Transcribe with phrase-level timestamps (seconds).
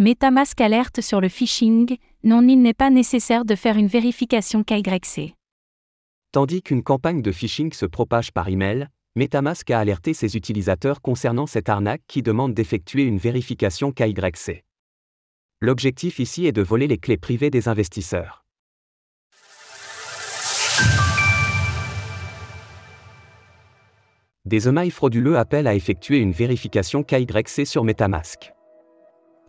[0.00, 5.34] MetaMask alerte sur le phishing, non il n'est pas nécessaire de faire une vérification KYC.
[6.30, 11.48] Tandis qu'une campagne de phishing se propage par email, MetaMask a alerté ses utilisateurs concernant
[11.48, 14.62] cette arnaque qui demande d'effectuer une vérification KYC.
[15.60, 18.44] L'objectif ici est de voler les clés privées des investisseurs.
[24.44, 28.52] Des emails frauduleux appellent à effectuer une vérification KYC sur MetaMask.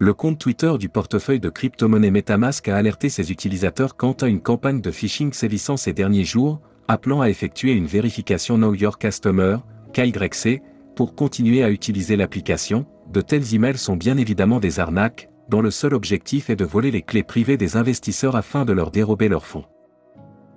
[0.02, 4.40] Le compte Twitter du portefeuille de crypto-monnaie MetaMask a alerté ses utilisateurs quant à une
[4.40, 9.58] campagne de phishing sévissant ces derniers jours, appelant à effectuer une vérification Know Your Customer,
[9.92, 10.62] KYC,
[10.96, 12.86] pour continuer à utiliser l'application.
[13.12, 16.92] De tels emails sont bien évidemment des arnaques, dont le seul objectif est de voler
[16.92, 19.66] les clés privées des investisseurs afin de leur dérober leurs fonds.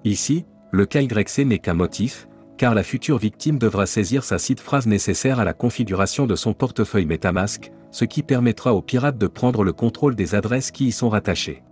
[0.05, 2.29] Ici, le KYC n'est qu'un motif,
[2.59, 6.55] car la future victime devra saisir sa cite phrase nécessaire à la configuration de son
[6.55, 10.93] portefeuille MetaMask, ce qui permettra aux pirates de prendre le contrôle des adresses qui y
[10.93, 11.63] sont rattachées.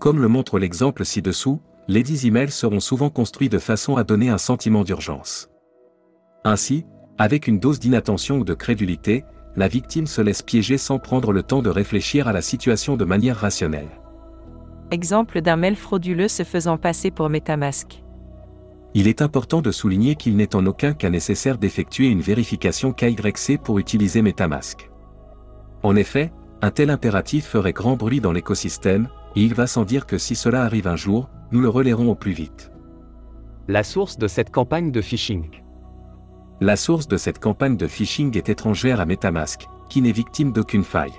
[0.00, 4.28] Comme le montre l'exemple ci-dessous, les 10 emails seront souvent construits de façon à donner
[4.28, 5.48] un sentiment d'urgence.
[6.42, 6.84] Ainsi,
[7.18, 9.24] avec une dose d'inattention ou de crédulité,
[9.56, 13.04] la victime se laisse piéger sans prendre le temps de réfléchir à la situation de
[13.04, 13.88] manière rationnelle.
[14.90, 18.02] Exemple d'un mail frauduleux se faisant passer pour MetaMask.
[18.94, 23.58] Il est important de souligner qu'il n'est en aucun cas nécessaire d'effectuer une vérification KYC
[23.62, 24.90] pour utiliser MetaMask.
[25.82, 26.32] En effet,
[26.62, 30.34] un tel impératif ferait grand bruit dans l'écosystème, et il va sans dire que si
[30.34, 32.72] cela arrive un jour, nous le relayerons au plus vite.
[33.68, 35.62] La source de cette campagne de phishing.
[36.60, 40.84] La source de cette campagne de phishing est étrangère à Metamask, qui n'est victime d'aucune
[40.84, 41.12] faille.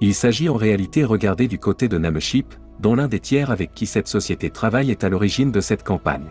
[0.00, 3.86] Il s'agit en réalité regardé du côté de Nameship, dont l'un des tiers avec qui
[3.86, 6.28] cette société travaille est à l'origine de cette campagne.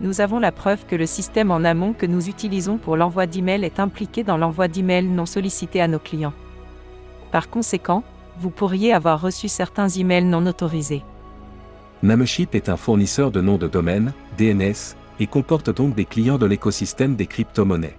[0.00, 3.64] Nous avons la preuve que le système en amont que nous utilisons pour l'envoi d'emails
[3.64, 6.32] est impliqué dans l'envoi d'emails non sollicités à nos clients.
[7.30, 8.02] Par conséquent,
[8.38, 11.02] vous pourriez avoir reçu certains emails non autorisés.
[12.02, 16.46] Nameship est un fournisseur de noms de domaine, DNS, et comporte donc des clients de
[16.46, 17.96] l'écosystème des crypto-monnaies.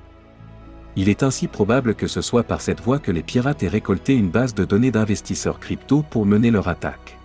[0.98, 4.16] Il est ainsi probable que ce soit par cette voie que les pirates aient récolté
[4.16, 7.18] une base de données d'investisseurs crypto pour mener leur attaque.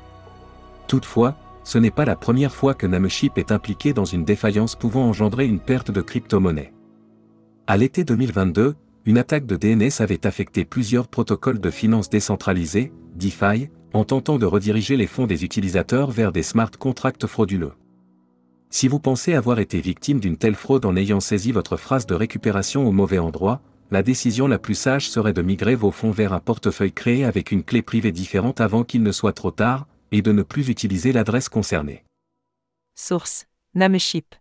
[0.86, 5.04] Toutefois, ce n'est pas la première fois que Nameship est impliqué dans une défaillance pouvant
[5.04, 6.72] engendrer une perte de crypto-monnaie.
[7.66, 8.74] À l'été 2022,
[9.06, 14.46] une attaque de DNS avait affecté plusieurs protocoles de finances décentralisés, DeFi, en tentant de
[14.46, 17.72] rediriger les fonds des utilisateurs vers des smart contracts frauduleux.
[18.70, 22.14] Si vous pensez avoir été victime d'une telle fraude en ayant saisi votre phrase de
[22.14, 26.32] récupération au mauvais endroit, la décision la plus sage serait de migrer vos fonds vers
[26.32, 30.22] un portefeuille créé avec une clé privée différente avant qu'il ne soit trop tard, et
[30.22, 32.04] de ne plus utiliser l'adresse concernée.
[32.94, 34.34] Source Nameship.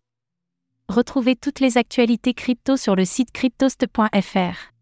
[0.87, 4.73] Retrouvez toutes les actualités crypto sur le site cryptost.fr.